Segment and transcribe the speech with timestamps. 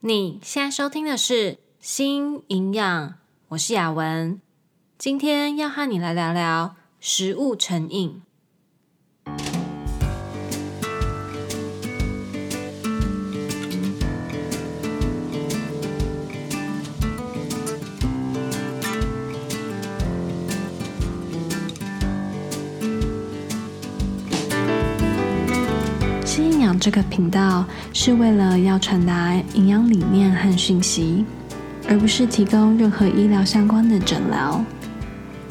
[0.00, 3.08] 你现在收听的是《新营养》，
[3.48, 4.40] 我是雅文，
[4.98, 8.20] 今天要和你来聊聊食物成瘾。
[26.78, 31.24] 这个频道是为了要传达营养理念和讯息，
[31.88, 34.64] 而不是提供任何医疗相关的诊疗。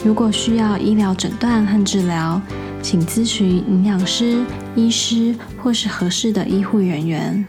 [0.04, 2.42] 如果需要医疗诊断和治疗，
[2.82, 7.46] 请咨询营养师、医师或是合适的医护人员。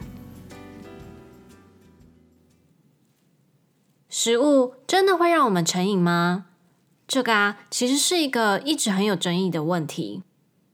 [4.09, 6.47] 食物真的会让我们成瘾吗？
[7.07, 10.23] 这个啊，其实是一个一直很有争议的问题。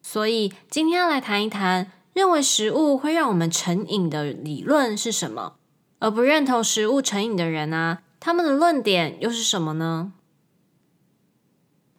[0.00, 1.90] 所以今天要来谈一谈。
[2.12, 5.54] 认为食物会让我们成瘾的理论是什么？
[5.98, 10.12] 而不认同食物成瘾的人啊，他们的论点又是什么呢？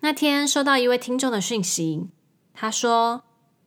[0.01, 2.09] 那天收到一位听众的讯息，
[2.53, 3.23] 他说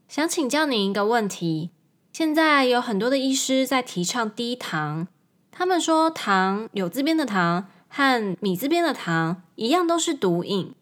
[0.07, 1.71] 想请教您一个问题：
[2.13, 5.09] 现在有很多的医师在提倡低糖，
[5.51, 10.75] 他们说糖有字边的糖和米字边的糖一样都是毒瘾，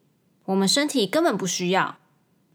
[0.46, 1.96] 我们身体根本不需要。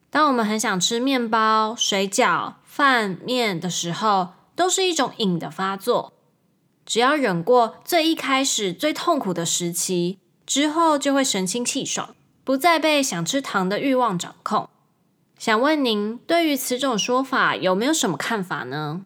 [0.10, 2.54] 当我们很想吃面包、水饺。
[2.70, 6.14] 饭面的时候都是一种瘾的发作，
[6.86, 12.16] 只要忍过最一开始最痛苦的时期之后，就会神清气爽，
[12.46, 14.70] 不再被想吃糖的欲望掌控。
[15.38, 19.02] 想问您对于此种说法有没有什么看法呢？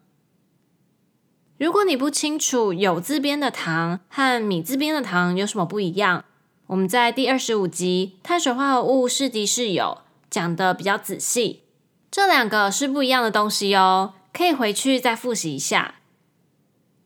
[1.58, 6.24] 如果你不清楚有字边的糖和米字边的糖有什么不一样，
[6.68, 10.02] 我们在第二十五集碳水化合物是敌是友
[10.34, 11.62] 讲得比较仔细。
[12.10, 15.94] 这两个是不一样的东西哦，可以回去再复习一下。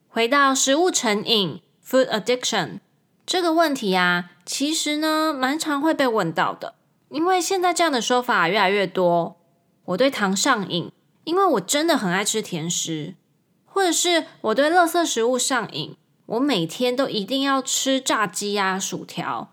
[0.08, 2.78] 回到食物成瘾 （food addiction）
[3.26, 6.76] 这个问题啊，其实呢蛮常会被问到的，
[7.10, 9.36] 因为现在这样的说法越来越多。
[9.84, 10.91] 我对糖上瘾，
[11.24, 13.14] 因为我真的很爱吃甜食，
[13.66, 19.53] 或者是我对垃圾食物上瘾，我每天都一定要吃炸鸡啊、薯条。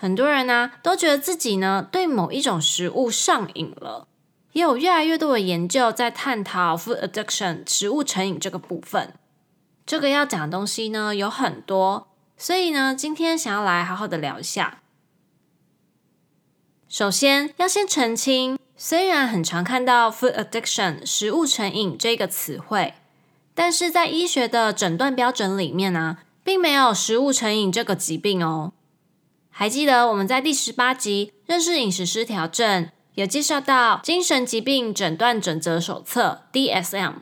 [0.00, 4.08] 很多人呢都觉得自己呢对某一种食物上瘾了。
[4.52, 9.12] 也有越来越多的研究在探讨 food addiction 食物成瘾这个部分。
[9.84, 14.80] 这个要讲的东西呢有很多，所以呢今天想要来好好的聊一下。
[16.88, 22.94] 首先要先澄清，虽然很常看到 food addiction 食物成瘾这个词汇，
[23.54, 28.72] 但是在医学的诊断标准里面呢，并没有食物成瘾这个疾病哦。
[29.60, 32.88] 还记得我们在第十八集认识饮食失调症。
[33.16, 36.44] 有介绍到《精神疾病诊断准则手册》
[36.82, 37.16] （DSM）。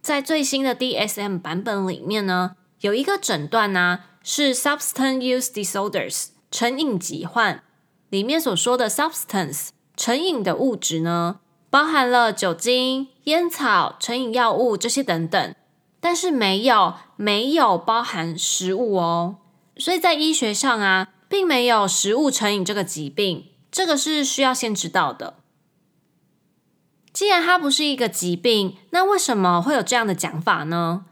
[0.00, 7.62] 在最新的 DSM 版本里面呢，有一个诊断呢、是 Substance Use Disorders 成瘾疾患。
[8.08, 15.54] 里面所说的 substance 成瘾的物质呢，包含了酒精、烟草、成瘾药物这些等等，
[16.00, 19.36] 但是没有没有包含食物哦。
[19.76, 23.46] 所以在医学上啊，并没有食物成瘾这个疾病。
[23.70, 25.34] 这个是需要先知道的。
[27.12, 31.04] 既然它不是一个疾病，那为什么会有这样的讲法呢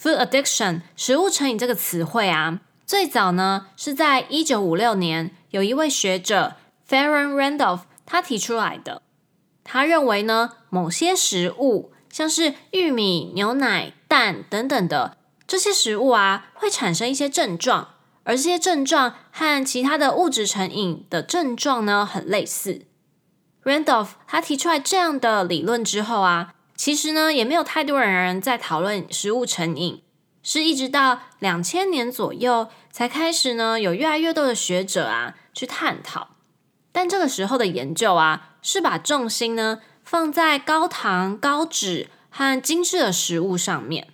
[0.00, 6.56] ？Food addiction（ 食物成瘾）这个词汇啊，最早呢是在一九五六年，有一位学者
[6.88, 9.02] Farron Randolph 他提出来的。
[9.62, 15.16] 他认为呢，某些食物，像是玉米、牛奶、蛋等等的
[15.46, 17.93] 这些食物啊，会产生一些症状。
[18.24, 22.86] 而这些症状和其他的物质成瘾的症状呢，很类似。
[23.62, 30.02] Randolph 他提出来这样的理论之后啊，其实呢也没有太多人在讨论食物成瘾，
[30.42, 36.28] 是一直到两千年左右才开始呢有越来越多的学者啊去探讨。
[36.92, 44.08] 但这个时候的研究啊，是把重心呢放在高糖、高脂和精致的食物上面。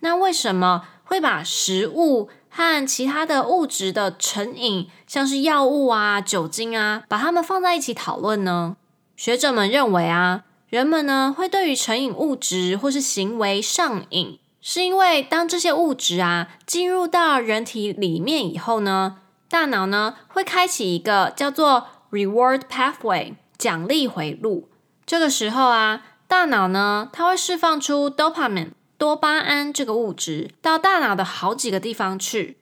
[0.00, 8.76] 那为什么会把食物和其他的物质的成瘾，像是药物啊、酒精啊，把它们放在一起讨论呢？
[9.16, 24.68] 学者们认为啊，人们呢会对于成瘾物质或是行为上瘾，是因为当这些物质啊进入到人体里面以后呢，大脑呢会开启一个叫做 reward pathway 奖励回路。
[25.06, 28.72] 这个时候啊，大脑呢它会释放出 dopamine。
[29.02, 32.56] 多巴胺这个物质到大脑的好几个地方去，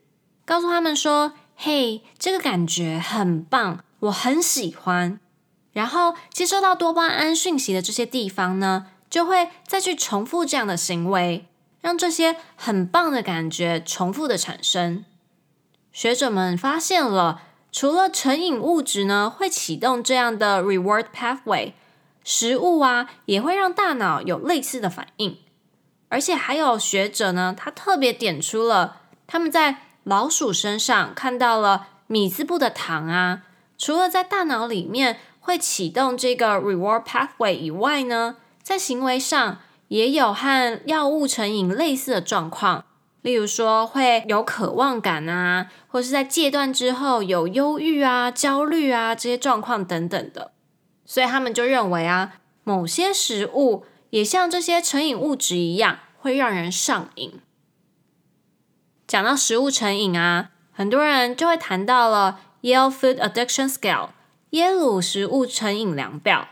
[0.46, 5.20] 告诉他们说：“嘿，这个感觉很棒，我很喜欢。”
[5.74, 11.44] 然后接收到多巴胺讯息的这些地方呢，就会再去重复这样的行为，
[11.82, 15.04] 让这些很棒的感觉重复的产生。
[15.92, 21.74] 学者们发现了，除了成瘾物质呢会启动这样的 reward pathway，
[22.24, 25.36] 食物啊也会让大脑有类似的反应。
[26.10, 33.42] 而且还有学者呢，他特别点出了他们在老鼠身上看到了米字部的糖啊，
[33.78, 42.84] 除了在大脑里面会启动这个 reward pathway 以外呢，在行为上也有和药物成瘾类似的状况，
[43.22, 50.50] 例如说会有渴望感啊，或是在戒断之后有忧郁啊、焦虑啊这些状况等等的。
[51.06, 52.32] 所以他们就认为啊，
[52.64, 53.84] 某些食物。
[54.10, 57.40] 也像这些成瘾物质一样，会让人上瘾。
[59.06, 64.10] 讲到食物成瘾啊，很多人就会谈到了 Yale Food Addiction Scale（
[64.50, 66.48] 耶鲁食物成瘾量表）。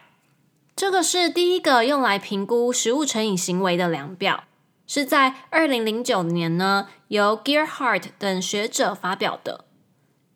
[0.74, 4.44] 这个是第一个用来评估食物成瘾行为的量表，
[4.86, 9.64] 是在二零零九年呢，由 Gearhart 等学者发表的。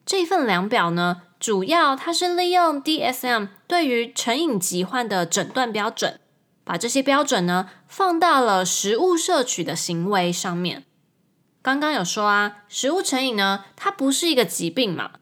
[0.04, 6.18] 这份量表呢，主要它是利用 DSM 对于成瘾疾患的诊断标准。
[6.64, 10.85] 把这些标准呢，放到了食物摄取的行为上面。
[11.61, 15.12] 刚刚有说啊，食物成瘾呢，它不是一个疾病嘛，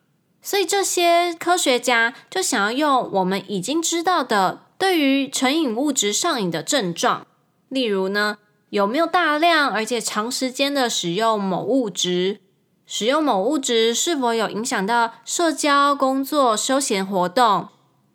[0.41, 7.27] 所以这些科学家就想要用我们已经知道的对于成瘾物质上瘾的症状，
[7.69, 8.39] 例如呢，
[8.71, 12.41] 有没有大量而且长时间的使用某物质，
[12.87, 17.69] 使用某物质是否有影响到社交、工作、休闲活动。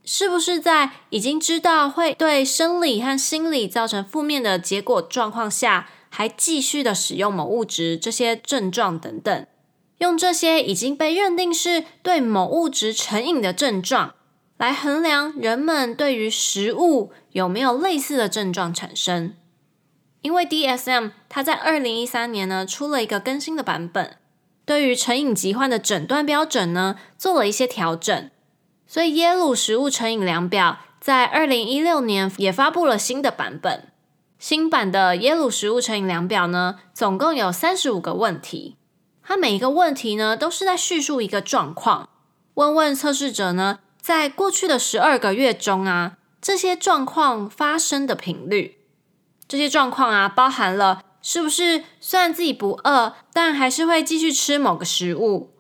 [0.05, 7.97] 是不是在已经知道会对生理和心理造成负面的结果状况下，还继续的使用某物质？
[7.97, 9.47] 这些症状等等，
[9.97, 14.13] 用这些已经被认定是对某物质成瘾的症状，
[14.57, 19.33] 来衡量人们对于食物有没有类似的症状产生。
[20.21, 24.17] 因为 DSM 它在二零一三年呢出了一个更新的版本，
[24.65, 28.29] 对于成瘾疾患的诊断标准呢做了一些调整。
[28.87, 33.91] 所以耶鲁食物成瘾量表在二零一六年也发布了新的版本。
[34.37, 38.75] 新版的耶鲁食物成瘾量表呢，总共有三十五个问题。
[39.23, 42.09] 它每一个问题呢，都是在叙述一个状况，
[42.53, 48.77] 问问测试者呢，在过去的十二个月中啊，这些状况发生的频率。
[49.47, 55.54] 这些状况啊，包含了是不是虽然自己不饿，但还是会继续吃某个食物。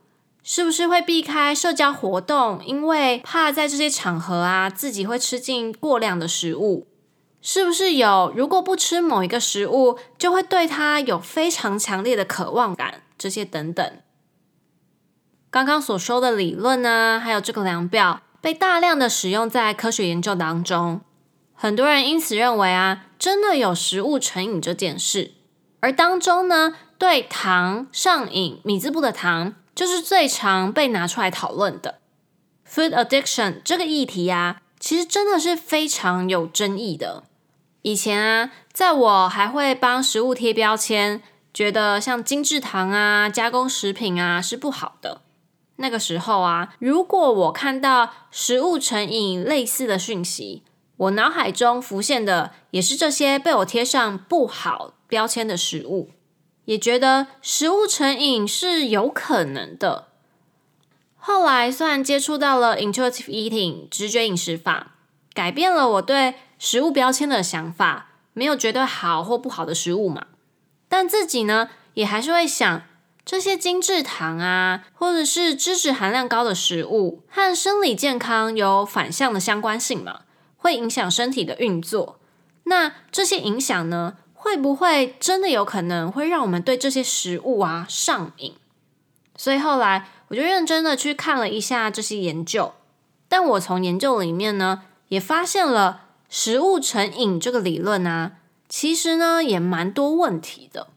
[0.47, 6.85] 是不是会避开社交活动，因为怕在这些场合啊，自己会吃进过量的食物？
[7.41, 13.01] 是不是有如果不吃某一个食物，就会对它有非常强烈的渴望感？
[13.17, 13.91] 这些等等。
[15.49, 21.01] 刚刚所说的理论呢，还有这个量表被大量的使用在科学研究当中，
[21.55, 25.31] 很多人因此认为啊，真的有食物成瘾这件事。
[25.79, 29.55] 而当中呢，对糖上瘾，米字部的糖。
[29.75, 31.99] 就是最常被拿出来讨论的
[32.67, 37.23] food addiction 这个议题啊，其实真的是非常有争议的。
[37.81, 41.21] 以前啊，在我还会帮食物贴标签，
[41.53, 45.21] 觉得像精制糖啊、加工食品啊是不好的。
[45.75, 50.63] 那个时候啊，如果我看到食物成瘾类似的讯息，
[50.97, 56.11] 我脑海中浮现的也是这些被我贴上不好标签的食物。
[56.65, 60.09] 也觉得食物成瘾是有可能的。
[61.15, 64.95] 后来虽然接触到了 intuitive eating 直觉饮食法，
[65.33, 70.27] 改变了我对食物标签的想法，没有绝对好或不好的食物嘛。
[70.87, 72.83] 但自己呢，也还是会想，
[73.25, 80.21] 这些精制糖啊，或者是脂质含量高的食物，和生理健康有反向的相关性嘛，
[80.57, 82.19] 会影响身体的运作。
[82.65, 84.17] 那这些影响呢？
[84.45, 88.53] 会不会真的有可能会让我们对这些食物啊上瘾？
[89.35, 92.73] 所以后来我就认真的去看了一下这些研究，
[93.27, 98.33] 但我从研究里面呢也发现了食物成瘾这个理论啊，
[98.69, 100.89] 其实呢也蛮多问题的。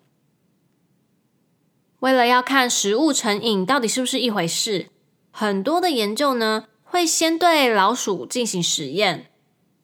[2.00, 4.90] 为了要看食物成瘾到底是不是一回事，
[5.31, 9.31] 很多的研究呢会先对老鼠进行实验。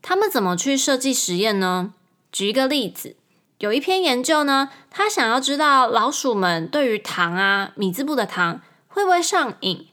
[0.02, 1.94] 他们怎么去设计实验呢？
[2.30, 3.16] 举一个例子。
[3.58, 9.88] 有一篇研究呢，他想要知道老鼠们对于糖啊，米字部的糖会不会上瘾，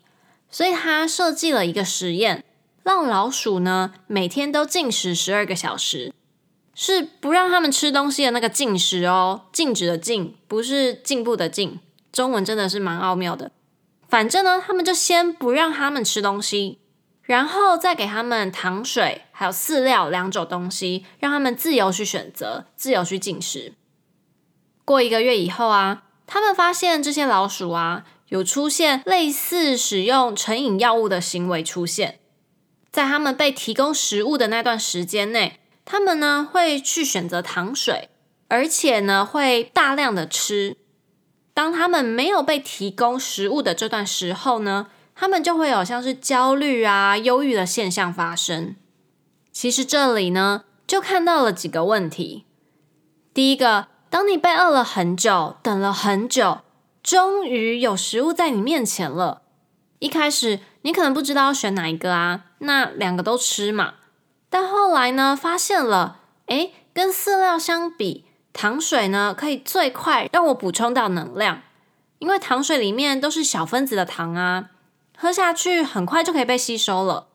[0.50, 2.44] 所以他设计了一个实验，
[2.84, 6.12] 让老鼠呢每天都禁食十二个小时，
[6.74, 11.80] 是不让他们吃东西的那个禁食哦，禁止的禁，不是进步的进，
[12.12, 13.52] 中文真的是蛮奥妙的。
[14.10, 16.80] 反正呢，他们就先不让他们吃东西。
[17.32, 23.74] 然后再给他们糖水，还有饲料两种东西，让他们自由去选择，自由去进食。
[24.84, 32.20] 过一个月以后啊，他们发现这些老鼠啊，有出现类似使用成瘾药物的行为出现。
[32.92, 38.10] 在他们被提供食物的那段时间内，他们呢会去选择糖水，
[38.50, 40.76] 而且呢会大量的吃。
[41.54, 44.88] 当他们没有被提供食物的这段时候呢，
[45.22, 48.76] 他们就会有像是焦虑啊、忧郁的现象发生。
[49.52, 52.46] 其实这里呢，就看到了几个问题。
[53.32, 56.62] 第一个，当你被饿了很久，等了很久，
[57.04, 59.44] 终于有食物在你面前了。
[60.00, 63.94] 一开始你可能不知道选哪一个啊，那两个都吃嘛。
[64.50, 71.62] 但后来呢，发现了，诶，跟饲料相比，糖水呢可以最快让我补充到能量，
[72.18, 74.72] 因为糖水里面都是小分子的糖啊，
[75.22, 77.28] 喝下去很快就可以被吸收了。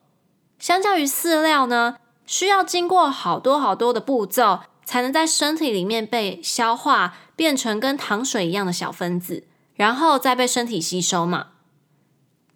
[0.59, 4.59] 相较于饲料呢，需要经过好多好多的步骤。
[4.83, 9.43] 才能在身体里面被消化，变成跟糖水一样的小分子，
[9.75, 11.47] 然后再被身体吸收嘛。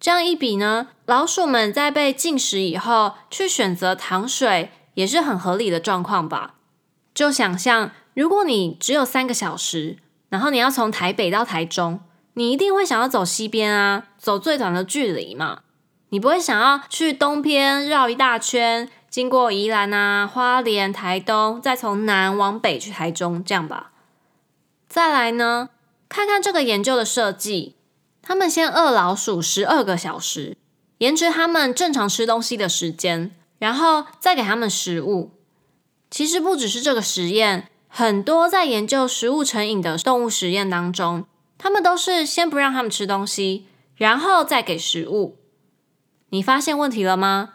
[0.00, 6.54] 这样一比呢，老鼠们在被禁食以后去选择糖水，也是很合理的状况吧？
[7.12, 9.98] 就想象，如果你只有三个小时，
[10.30, 12.00] 然后你要从台北到台中，
[12.34, 15.60] 你一定会想要走西边啊，走最短的距离嘛。
[16.08, 18.88] 你不会想要去东边绕一大圈。
[19.10, 23.92] 经过宜兰啊、花莲、台东，再从南往北去台中，这样吧。
[24.88, 25.68] 再来呢，
[26.08, 27.76] 看看这个研究的设计，
[28.22, 30.56] 他们先饿老鼠十二个小时，
[30.96, 35.32] 延迟他们正常吃东西的时间，然后再给他们食物。
[36.10, 41.26] 其实不只是这个实验，很多在研究食物成瘾的动物实验当中，
[41.62, 45.38] 他们都是先不让他们吃东西，然后再给食物。
[46.30, 47.50] 你发现问题了吗？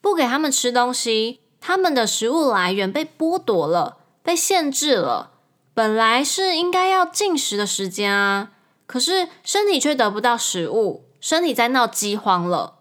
[0.00, 5.34] 不给他们吃东西，他们的食物来源被剥夺了，被限制了。
[5.74, 8.50] 本来是应该要进食的时间啊，
[8.86, 12.78] 可是身体却得不到食物，身体在闹饥荒了。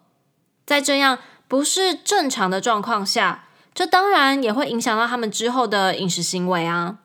[0.66, 6.98] 在这样不是正常的状况下，这当然也会影响到他们之后的饮食行为啊。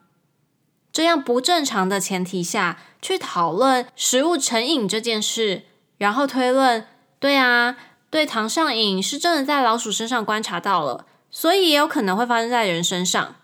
[0.91, 5.63] 这样不正常的前提下去讨论食物成瘾这件事，
[5.97, 6.87] 然后推论，
[7.19, 7.77] 对啊。
[8.09, 13.35] 对糖上瘾是真的在老鼠身上观察到了，所以也有可能会发生在人身上。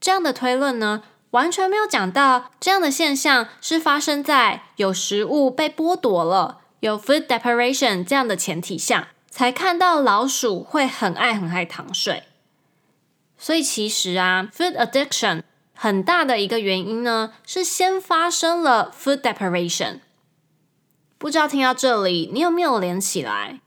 [0.00, 12.22] 这样的推论呢，完全没有讲到这样的现象是发生在有食物被剥夺了，有 food deprivation 这样的前提下，才看到老鼠会很爱很爱糖水。
[13.36, 15.42] 所以其实啊，food addiction
[15.82, 19.98] 很大的一个原因呢，是先发生了 food deprivation。
[21.18, 23.60] 不知道听到这里，你有没有连起来？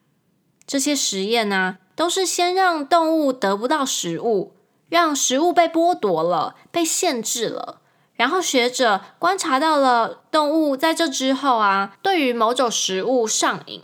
[0.65, 4.53] 这些实验呢，都是先让动物得不到食物，
[4.87, 7.81] 让食物被剥夺了，被限制了，
[8.13, 13.81] 然后学者观察到了动物在这之后啊，对于某种食物上瘾。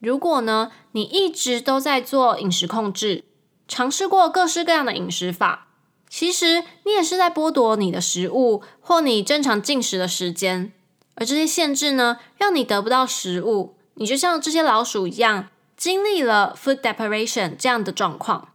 [0.00, 3.22] 如果呢，你一直都在做饮食控制，
[3.68, 5.67] 尝试过各式各样的饮食法，
[6.08, 10.72] 其实你也是在剥夺你的食物或你正常进食的时间，
[11.14, 13.76] 而这些限制呢，让你得不到食物。
[13.94, 18.48] 你就像这些老鼠一样，经历了 food deprivation 这样的状况。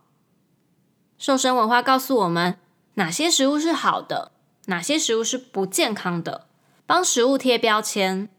[1.17, 2.57] 瘦身文化告诉我们，
[2.95, 4.31] 哪些食物是好的，
[4.65, 6.47] 哪些食物是不健康的，
[6.85, 8.29] 帮食物贴标签。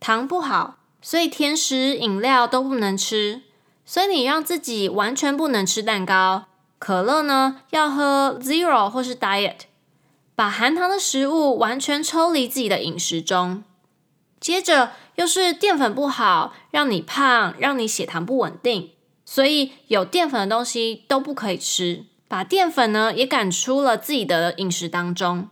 [0.00, 3.42] 糖不好，所以甜食、饮料都不能吃。
[3.84, 6.46] 所以你让自己完全不能吃蛋糕。
[6.82, 9.58] 可乐呢，要喝 zero 或是 diet，
[10.34, 13.62] 把含糖的食物完全抽离自己的饮食中。
[14.40, 18.90] 接着又是淀粉不好，让你胖，让你血糖不稳定，
[19.24, 22.06] 所以有淀粉的东西都不可以吃。
[22.26, 25.48] 把淀粉呢也赶出了自己的饮食当中。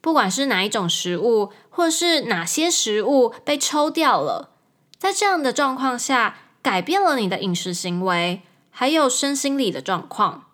[0.00, 4.50] 不管是哪一种食物，或是哪些食物被抽掉了，
[4.98, 8.42] 在这样的状况下，改变了你的饮食行为，
[8.78, 10.44] 还有身心理的状况。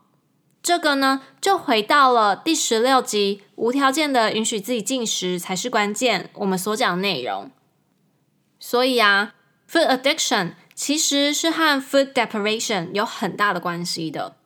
[0.62, 6.30] 这个呢，就回到了第十六集，无条件的允许自己进食才是关键。
[6.34, 7.50] 我们所讲的内容。
[8.60, 9.34] 所以啊
[9.68, 14.36] ，food addiction 其实是和 food deprivation 有很大的关系的。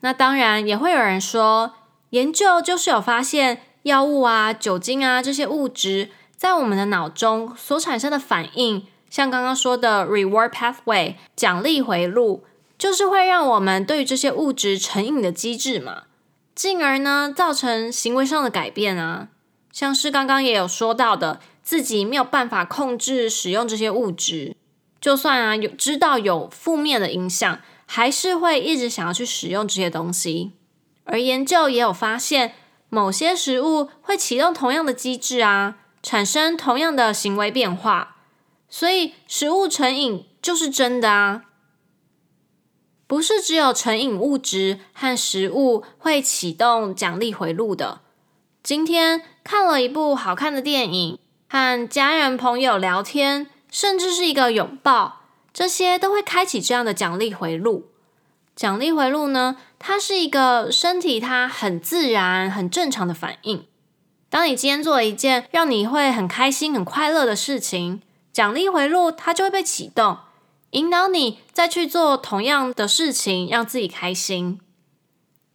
[0.00, 1.72] 那当然也会有人说，
[2.10, 12.44] 研究就是有发现，药物啊、酒精啊这些物质在我们的脑中所产生的反应，像刚刚说的 reward pathway 奖励回路。
[12.78, 16.04] 就是会让我们对于这些物质成瘾的机制嘛，
[16.54, 19.28] 进而呢造成行为上的改变啊，
[19.70, 24.56] 像是刚刚也有说到的，自己没有办法控制使用这些物质，
[24.98, 30.52] 就算啊有知道有负面的影响，还是会一直想要去使用这些东西。
[31.04, 32.54] 而研究也有发现，
[32.88, 38.16] 某些食物会启动同样的机制啊，产生同样的行为变化，
[38.70, 41.42] 所以食物成瘾就是真的啊。
[43.06, 48.00] 不是只有成瘾物质和食物会启动奖励回路的。
[48.62, 55.22] 今天看了一部好看的电影，和家人朋友聊天，甚至是一个拥抱，
[55.52, 57.88] 这些都会开启这样的奖励回路。
[58.54, 63.66] 奖励回路呢，它是一个身体它很自然、很正常的反应。
[64.28, 70.18] 当你今天做了一件让你会很开心、很快乐的事情，奖励回路它就会被启动。
[70.70, 74.60] 引导你再去做同样的事情，让自己开心。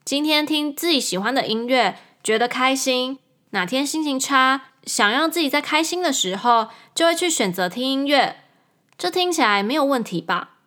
[0.03, 3.17] 今天听自己喜欢的音乐，觉得开心；
[3.51, 8.41] 哪天心情差，想让自己在开心的时候，就会去选择听音乐。
[8.97, 10.57] 这听起来没有问题吧？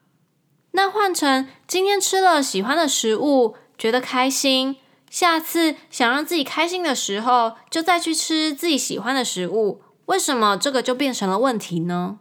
[0.72, 4.76] 那换成今天吃了喜欢的食物，觉得开心；
[5.10, 9.82] 下次想让自己开心的时候，就再去吃自己喜欢的食物。
[10.08, 12.18] 为什么这个就变成了问题呢？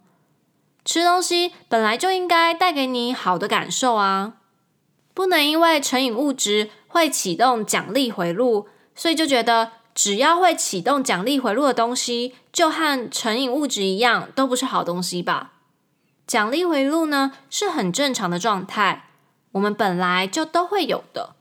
[0.84, 4.34] 吃东西本来就应该带给你好的感受啊，
[5.14, 15.54] 不能因为成瘾物质会启动奖励回路，所以就觉得只要会启动奖励回路的东西，就和成瘾物质一样，都不是好东西吧？
[16.26, 19.12] 奖励回路呢，是很正常的状态，
[19.54, 21.36] 我们本来就都会有的，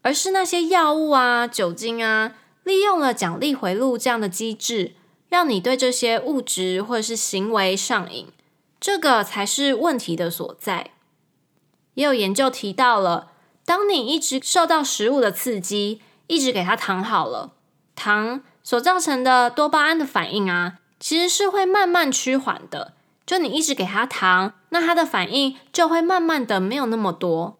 [0.00, 2.32] 而是那些药物啊、酒精啊，
[2.64, 4.94] 利用了奖励回路这样的机制，
[5.32, 8.28] 让你对这些物质或者是行为上瘾。
[8.78, 10.90] 这个才是问题的所在。
[11.94, 13.32] 也有研究提到了，
[13.64, 17.52] 当你一直受到食物的刺激，一直给它糖好了，
[17.94, 22.92] 糖所造成的多巴胺的反应啊，其实是会慢慢趋缓的。
[23.24, 27.56] 就你一直给它糖，那它的反应就会慢慢的没有那么多。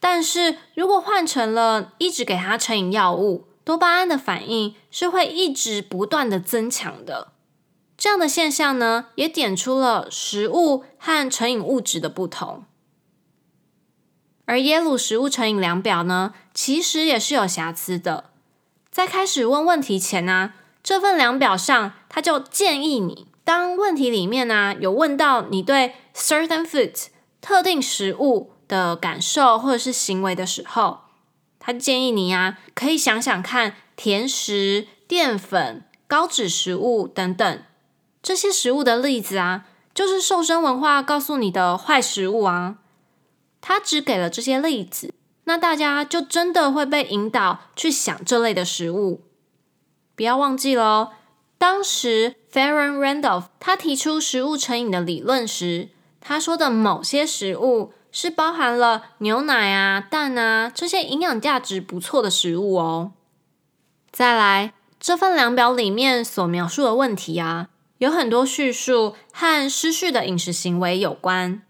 [0.00, 7.32] 但是如果换成了一直给它成瘾药物，多巴胺的反应是会一直不断的增强的。
[7.96, 12.64] 这样的现象呢，也点出了食物和成瘾物质的不同。
[14.44, 18.30] 而耶鲁食物成瘾量表呢，其实也是有瑕疵的。
[18.88, 20.52] 在开始问问题前呢、
[20.84, 27.06] 这份量表上他就建议你，当问题里面呢、有问到你对 certain food
[27.40, 31.00] 特定食物的感受或者是行为的时候，
[31.66, 37.62] 他建议你啊，可以想想看甜食、淀粉、高脂食物等等。
[38.22, 42.76] 这些食物的例子啊，就是瘦身文化告诉你的坏食物啊。
[43.60, 49.22] 他只给了这些例子，那大家就真的会被引导去想这类的食物。
[50.14, 51.08] 不要忘记喽，
[51.58, 55.88] 当时 Farron Randolph 他提出食物成瘾的理论时，
[56.20, 63.12] 他说的某些食物是包含了牛奶啊、蛋啊这些营养价值不错的食物哦。
[64.10, 67.68] 再来，这份量表里面所描述的问题啊。
[67.98, 71.60] 有很多叙述和失序的饮食行为有关，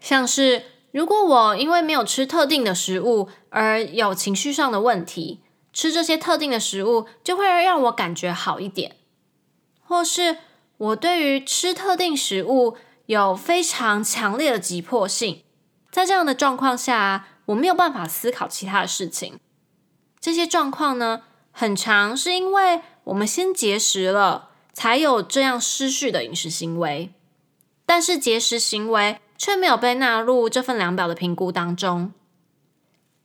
[0.00, 8.92] 像是如果我因为没有吃特定的食物而有情绪上的问题，吃这些特定的食物就会让我感觉好一点；
[9.82, 10.38] 或是
[10.78, 15.42] 我对于吃特定食物有非常强烈的急迫性，
[15.94, 19.38] 在这样的状况下，我没有办法思考其他的事情。
[20.18, 24.50] 这些状况呢，很常是因为我们先节食了。
[24.72, 27.14] 才有这样失序的饮食行为，
[27.86, 32.12] 但是节食行为却没有被纳入这份量表的评估当中。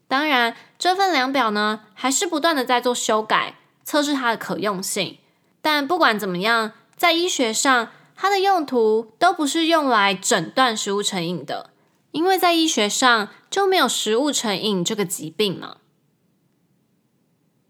[0.08, 5.18] 当然，这份量表呢，还是不断的在做修改，测试它的可用性。
[5.60, 11.72] 但不管怎么样，在医学上，它的用途都不是用来诊断食物成瘾的，
[12.12, 15.78] 因为在医学上就没有食物成瘾这个疾病嘛。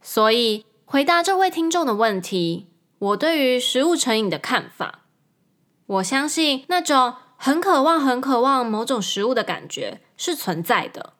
[0.01, 2.67] 所以，回答这位听众的问题。
[2.99, 5.05] 我对于食物成瘾的看法，
[5.85, 11.13] 我相信那种很渴望、很渴望某种食物的感觉是存在的，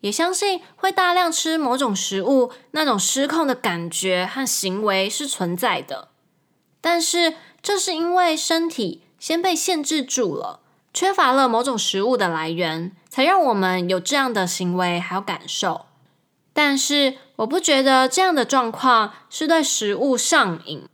[0.00, 6.08] 也相信会大量吃某种食物那种失控的感觉和行为是存在的。
[6.80, 10.61] 但是，这是因为身体先被限制住了，
[10.94, 15.86] 缺乏了某种食物的来源，才让我们有这样的行为还有感受。
[16.52, 20.86] 但是，我不觉得这样的状况是对食物上瘾。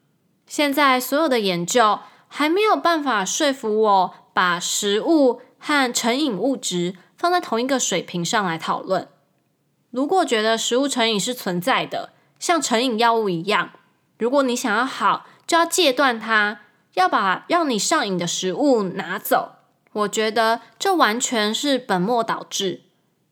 [0.46, 9.08] 现在所有的研究还没有办法说服我把食物和成瘾物质放在同一个水平上来讨论。
[9.90, 13.72] 如果觉得食物成瘾是存在的，像成瘾药物一样，
[14.16, 16.60] 如果你想要好，就要戒断它，
[16.94, 19.56] 要把让你上瘾的食物拿走。
[19.98, 22.82] 我觉得这完全是本末倒置，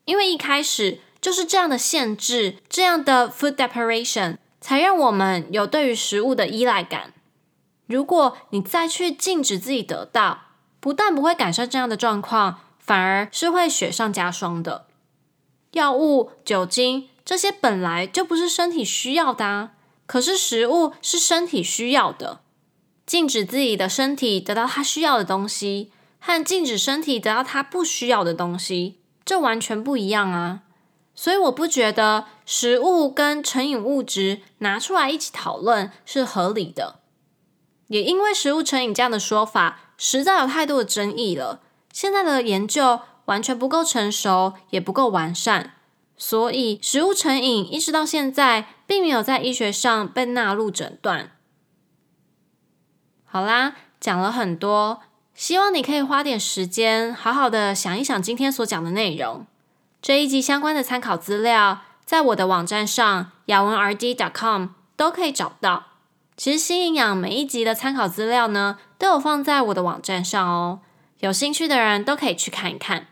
[0.05, 4.37] 因为一开始就是这样的限制，这样的 food deprivation。
[4.59, 7.13] 才让我们有对于食物的依赖感。
[7.85, 10.39] 如果你再去禁止自己得到，
[10.81, 14.87] 不但不会改善这样的状况，反而是会雪上加霜的。
[15.71, 19.71] 药物、酒精这些本来就不是身体需要的啊，
[20.05, 22.41] 可是食物是身体需要的。
[23.05, 25.93] 禁止自己的身体得到它需要的东西，
[26.27, 30.63] 和禁止身体得到它不需要的东西，这完全不一样啊。
[31.15, 36.99] 所以我不觉得食物跟成瘾物质拿出来一起讨论是合理的。
[37.87, 41.61] 也因为食物成瘾这样的说法，实在有太多的争议了。
[41.93, 45.75] 现在的研究完全不够成熟，也不够完善，
[46.17, 51.31] 所以食物成瘾一直到现在并没有在医学上被纳入诊断。
[53.23, 55.01] 好啦，讲了很多，
[55.37, 59.45] 希望你可以花点时间，好好的想一想今天所讲的内容。
[60.01, 65.89] 这一集相关的参考资料，在我的网站上雅文 RD.com 都可以找到。
[66.35, 70.79] 其实新营养每一集的参考资料呢，都有放在我的网站上哦。
[71.19, 73.05] 有兴趣的人都可以去看一看。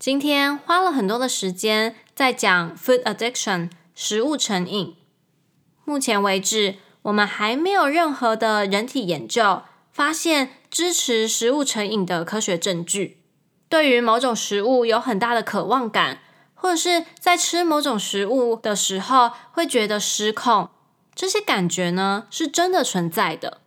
[0.00, 4.96] 今天花了很多的时间在讲 food addiction 食物成瘾。
[5.84, 13.18] 目前为止，我们还没有任何的人体研究发现支持食物成瘾的科学证据。
[13.68, 16.20] 对于某种食物有很大的渴望感，
[16.54, 20.68] 或者是在吃某种食物的时候会觉得失控，
[21.14, 23.58] 这些感觉呢，是真的存在的。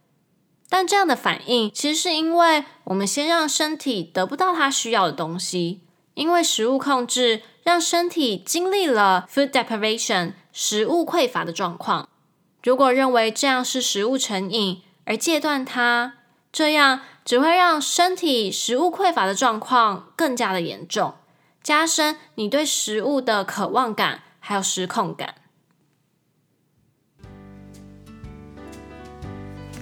[0.69, 5.82] 但这样的反应，其实是因为我们先让身体得不到它需要的东西，
[6.15, 12.10] 因为食物控制让身体经历了 food deprivation 食物匮乏的状况。
[12.63, 16.13] 如果认为这样是食物成瘾而戒断它，
[16.52, 21.15] 这样只会让身体食物匮乏的状况更加的严重，
[21.62, 25.36] 加深你对食物的渴望感还有失控感。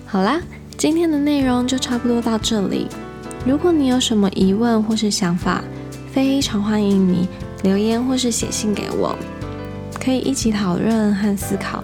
[0.07, 0.41] 好啦。
[0.77, 2.87] 今天的内容就差不多到这里。
[3.45, 5.63] 如果你有什么疑问或是想法，
[6.11, 7.27] 非常欢迎你
[7.61, 9.15] 留言或是写信给我，
[10.03, 11.83] 可以一起讨论和思考。